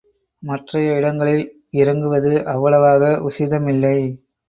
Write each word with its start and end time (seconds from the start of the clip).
மற்றைய 0.43 0.95
இடங்களில் 0.95 1.45
இறங்குவது 1.73 2.33
அவ்வளவாக 2.45 3.13
உசிதமில்லை. 3.29 3.97